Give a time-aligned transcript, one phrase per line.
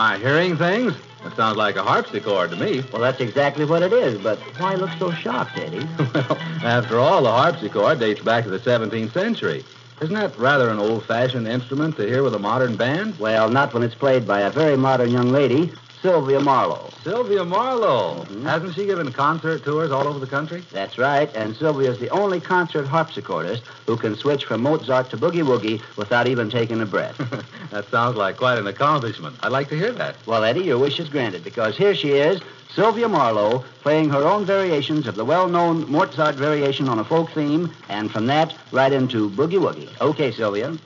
[0.00, 0.94] I hearing things?
[1.22, 2.82] That sounds like a harpsichord to me.
[2.90, 5.86] Well, that's exactly what it is, but why look so shocked, Eddie?
[6.14, 9.62] well, after all, the harpsichord dates back to the 17th century.
[10.00, 13.18] Isn't that rather an old fashioned instrument to hear with a modern band?
[13.18, 15.70] Well, not when it's played by a very modern young lady,
[16.02, 16.88] Sylvia Marlowe.
[17.02, 18.24] Sylvia Marlowe.
[18.24, 18.46] Mm-hmm.
[18.46, 20.62] Hasn't she given concert tours all over the country?
[20.72, 25.44] That's right, and Sylvia's the only concert harpsichordist who can switch from Mozart to boogie
[25.44, 27.18] woogie without even taking a breath.
[27.70, 29.36] that sounds like quite an accomplishment.
[29.42, 30.16] I'd like to hear that.
[30.24, 32.40] Well, Eddie, your wish is granted because here she is,
[32.74, 37.30] Sylvia Marlowe, playing her own variations of the well known Mozart variation on a folk
[37.32, 39.88] theme, and from that, right into boogie woogie.
[40.00, 40.78] Okay, Sylvia.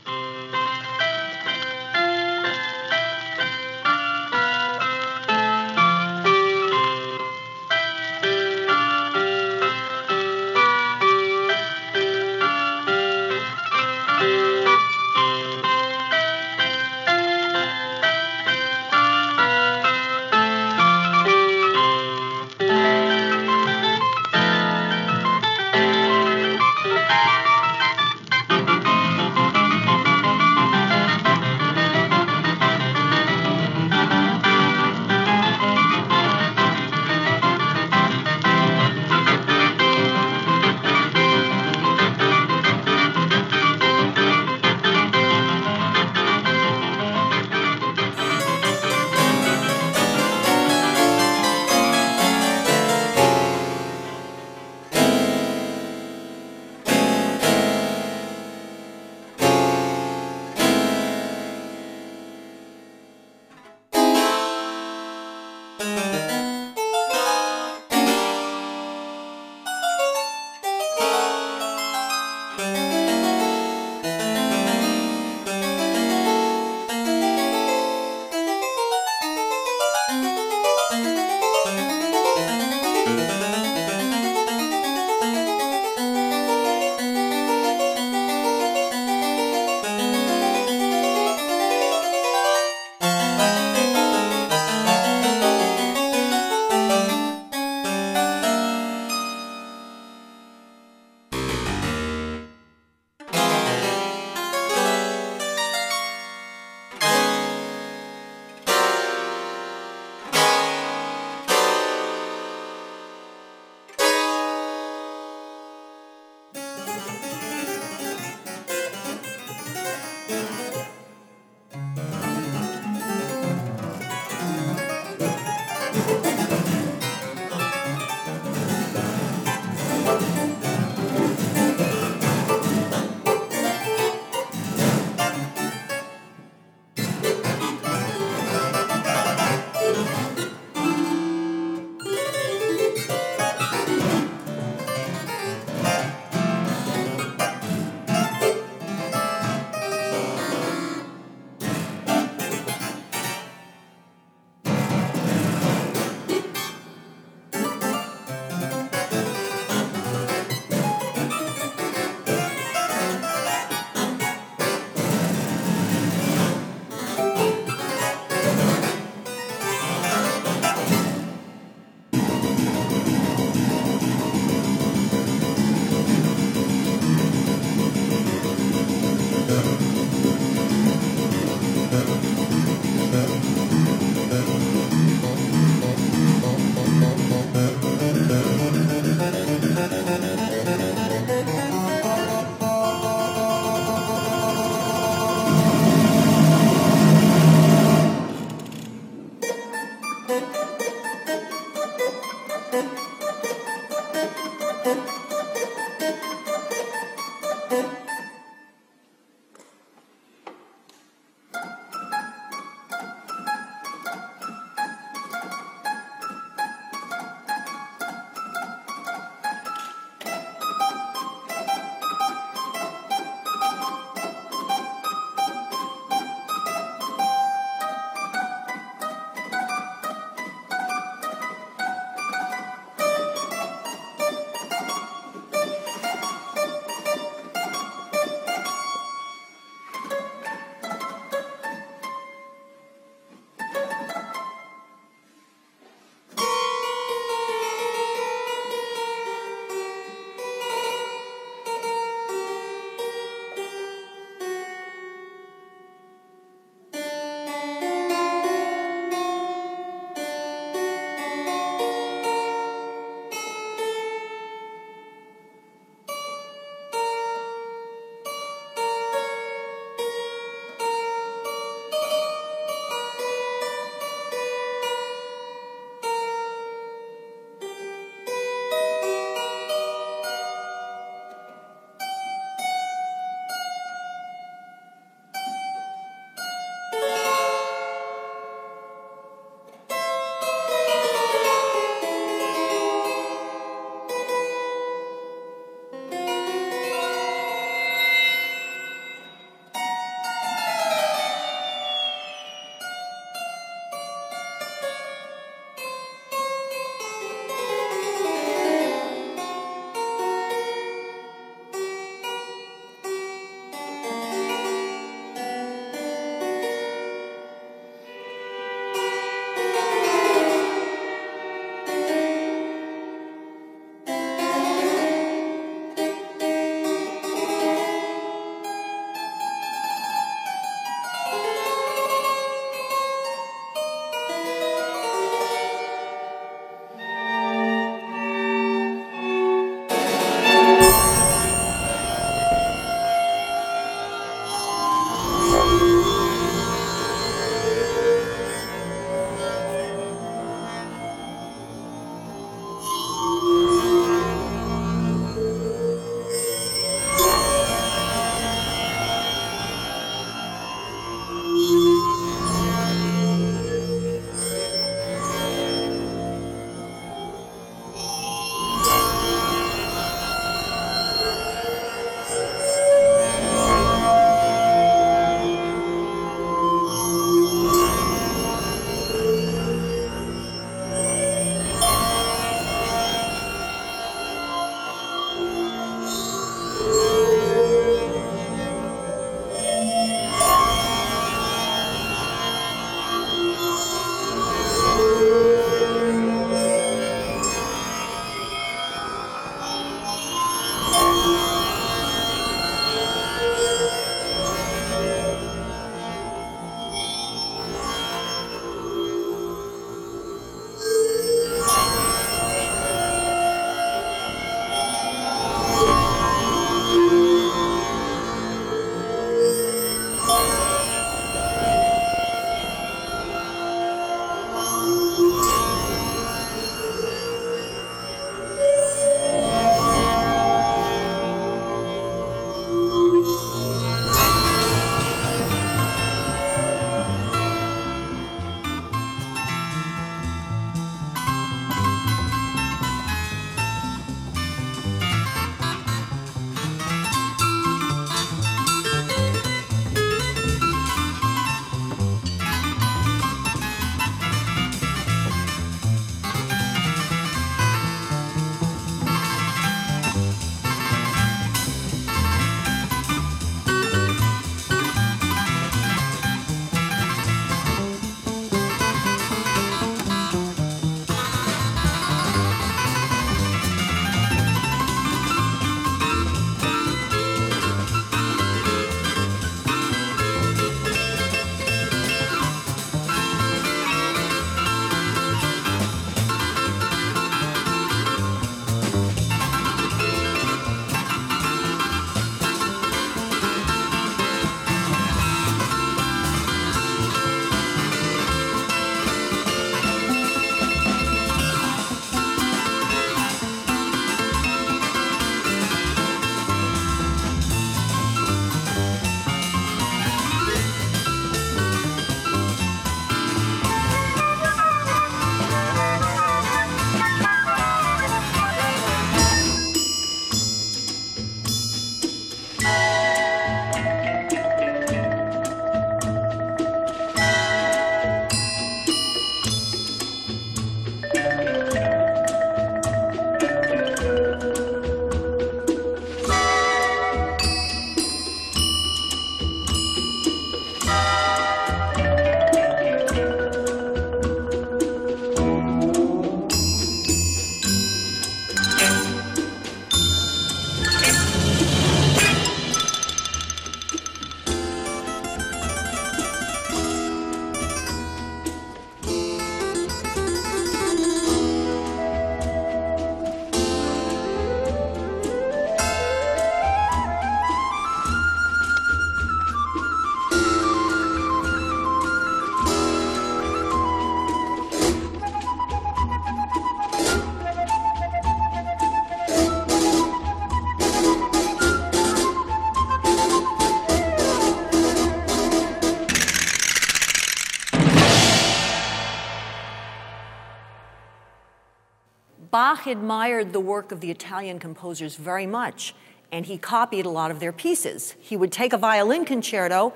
[592.85, 595.95] Bach admired the work of the Italian composers very much,
[596.31, 598.15] and he copied a lot of their pieces.
[598.21, 599.95] He would take a violin concerto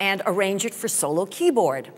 [0.00, 1.92] and arrange it for solo keyboard.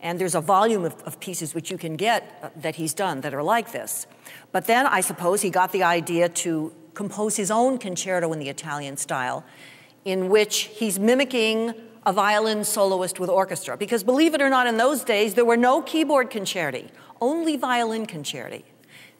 [0.00, 3.22] And there's a volume of, of pieces which you can get uh, that he's done
[3.22, 4.06] that are like this.
[4.52, 8.50] But then I suppose he got the idea to compose his own concerto in the
[8.50, 9.44] Italian style,
[10.04, 11.74] in which he's mimicking
[12.06, 13.76] a violin soloist with orchestra.
[13.76, 16.90] Because believe it or not, in those days, there were no keyboard concerti,
[17.20, 18.62] only violin concerti.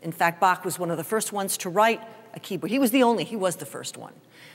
[0.04, 2.00] In fact, Bach was one of the first ones to write
[2.34, 2.70] a keyboard.
[2.70, 4.12] He was the only, he was the first one.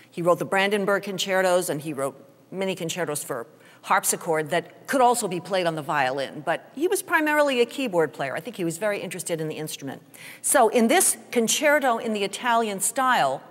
[0.09, 2.15] He wrote the Brandenburg concertos and he wrote
[2.51, 3.47] many concertos for
[3.83, 8.13] harpsichord that could also be played on the violin, but he was primarily a keyboard
[8.13, 8.35] player.
[8.35, 10.01] I think he was very interested in the instrument.
[10.41, 13.41] So, in this concerto in the Italian style,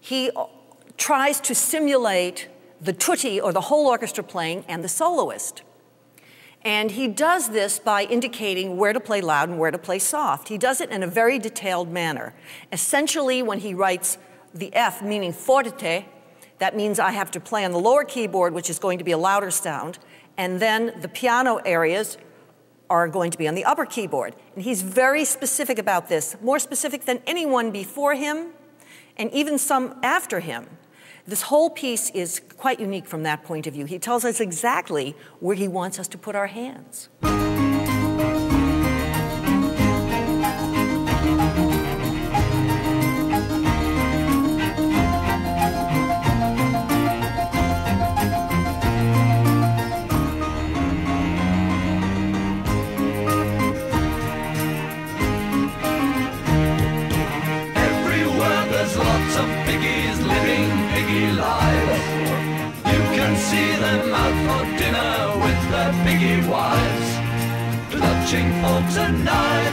[0.00, 0.46] he uh,
[0.96, 2.48] tries to simulate
[2.80, 5.62] the tutti or the whole orchestra playing and the soloist.
[6.62, 10.48] And he does this by indicating where to play loud and where to play soft.
[10.48, 12.34] He does it in a very detailed manner.
[12.70, 14.18] Essentially, when he writes
[14.52, 16.04] the F, meaning forte,
[16.58, 19.12] that means I have to play on the lower keyboard, which is going to be
[19.12, 19.98] a louder sound,
[20.36, 22.18] and then the piano areas
[22.90, 24.34] are going to be on the upper keyboard.
[24.54, 28.48] And he's very specific about this, more specific than anyone before him
[29.16, 30.66] and even some after him.
[31.30, 33.84] This whole piece is quite unique from that point of view.
[33.84, 37.08] He tells us exactly where he wants us to put our hands.
[66.20, 67.10] Piggy wives,
[67.90, 69.69] clutching forks and knives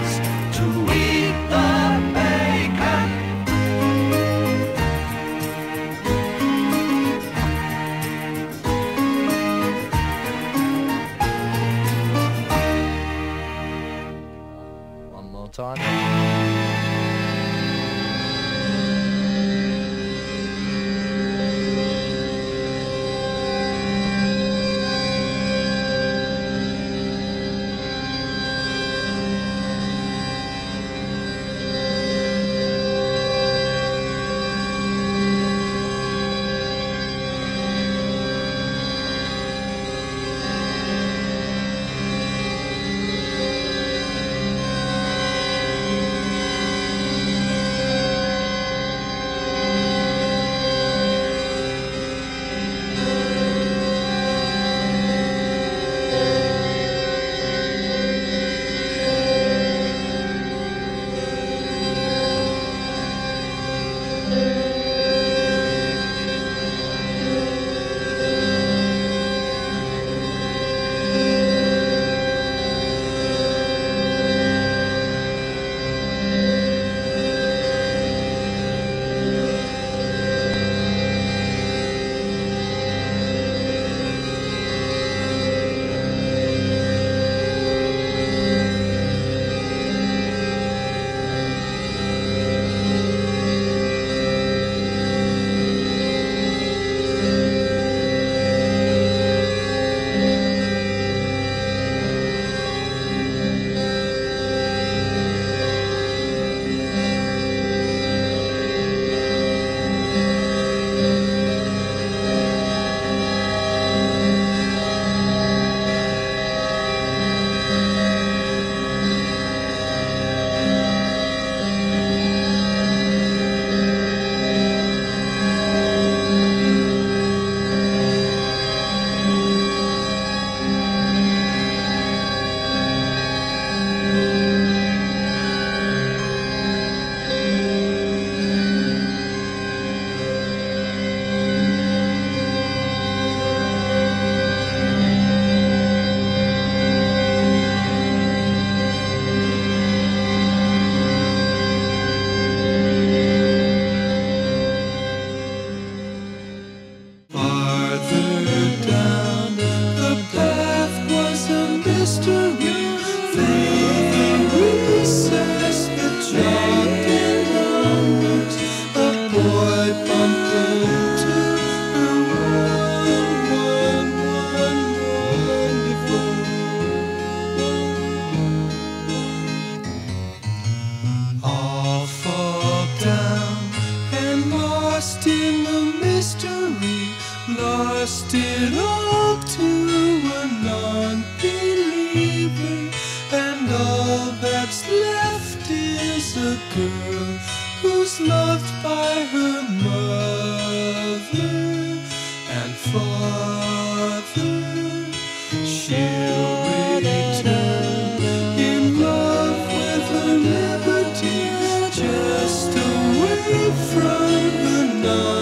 [213.73, 215.36] from the non-believer.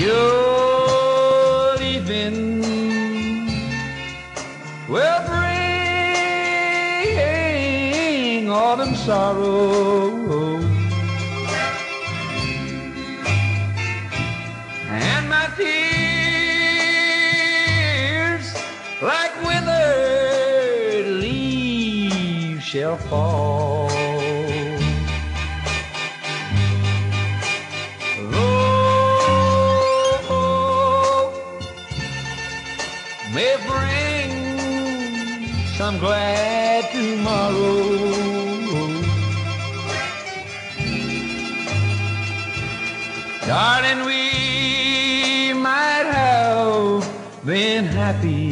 [0.00, 2.60] you're leaving
[4.88, 5.64] will bring
[8.50, 10.43] autumn sorrow.
[35.94, 37.84] Some glad tomorrow.
[43.46, 48.43] Darling, we might have been happy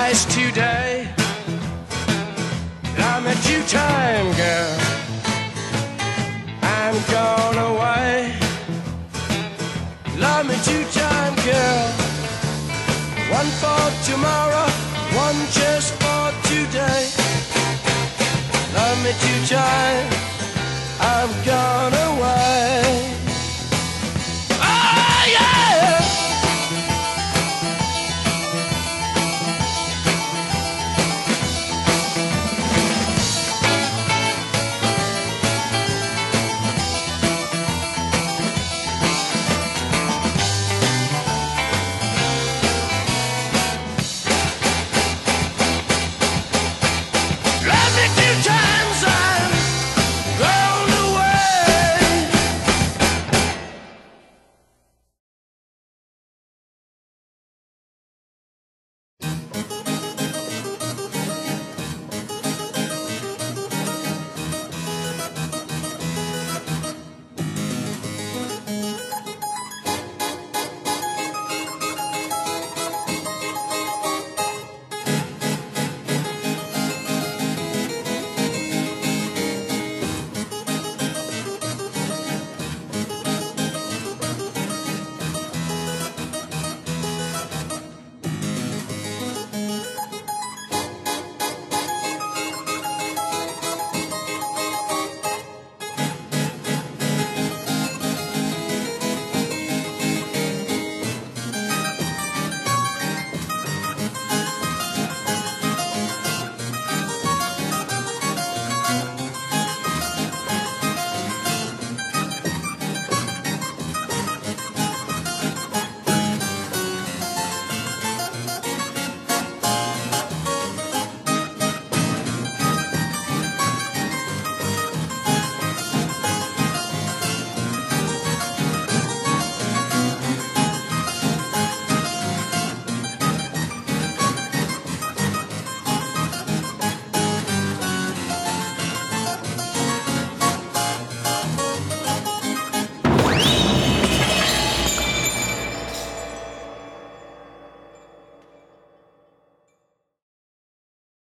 [0.00, 0.99] twice today.